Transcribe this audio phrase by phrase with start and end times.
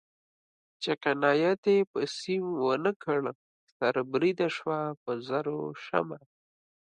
[0.81, 3.19] چې قناعت یې په سیم و نه کړ
[3.75, 6.21] سر بریده شوه په زرو شمع